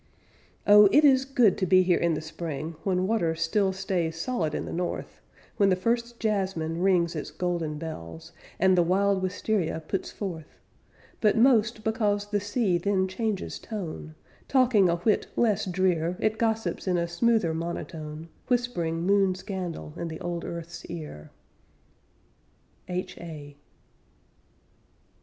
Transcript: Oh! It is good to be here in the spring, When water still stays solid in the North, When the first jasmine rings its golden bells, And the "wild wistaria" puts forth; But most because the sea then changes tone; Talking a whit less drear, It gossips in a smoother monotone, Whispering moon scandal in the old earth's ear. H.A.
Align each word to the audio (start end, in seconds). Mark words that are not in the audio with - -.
Oh! 0.65 0.89
It 0.91 1.05
is 1.05 1.25
good 1.25 1.59
to 1.59 1.67
be 1.67 1.83
here 1.83 1.99
in 1.99 2.15
the 2.15 2.21
spring, 2.21 2.75
When 2.83 3.05
water 3.05 3.35
still 3.35 3.71
stays 3.71 4.15
solid 4.19 4.55
in 4.55 4.65
the 4.65 4.73
North, 4.73 5.21
When 5.57 5.69
the 5.69 5.75
first 5.75 6.19
jasmine 6.19 6.81
rings 6.81 7.15
its 7.15 7.29
golden 7.29 7.77
bells, 7.77 8.31
And 8.57 8.75
the 8.75 8.81
"wild 8.81 9.21
wistaria" 9.21 9.79
puts 9.87 10.09
forth; 10.09 10.57
But 11.19 11.37
most 11.37 11.83
because 11.83 12.25
the 12.31 12.39
sea 12.39 12.79
then 12.79 13.07
changes 13.07 13.59
tone; 13.59 14.15
Talking 14.47 14.89
a 14.89 14.95
whit 14.95 15.27
less 15.35 15.65
drear, 15.65 16.17
It 16.19 16.39
gossips 16.39 16.87
in 16.87 16.97
a 16.97 17.07
smoother 17.07 17.53
monotone, 17.53 18.29
Whispering 18.47 19.03
moon 19.03 19.35
scandal 19.35 19.93
in 19.97 20.07
the 20.07 20.19
old 20.19 20.43
earth's 20.43 20.83
ear. 20.87 21.29
H.A. 22.87 23.55